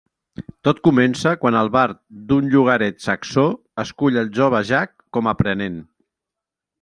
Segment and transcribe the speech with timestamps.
[0.67, 1.99] Tot comença quan el bard
[2.31, 3.45] d'un llogaret saxó
[3.87, 5.77] escull el jove Jack com aprenent.